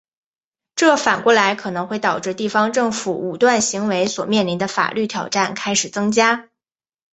[0.75, 6.49] 这反过来可能会导致地方政府武断行为所面临的法律挑战开始增加。